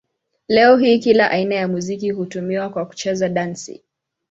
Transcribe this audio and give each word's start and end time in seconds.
Leo 0.47 0.77
hii 0.77 0.99
kila 0.99 1.31
aina 1.31 1.55
ya 1.55 1.67
muziki 1.67 2.11
hutumiwa 2.11 2.69
kwa 2.69 2.85
kucheza 2.85 3.29
dansi. 3.29 3.83